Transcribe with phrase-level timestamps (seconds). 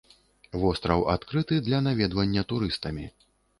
[0.63, 3.09] Востраў адкрыты для наведвання турыстамі.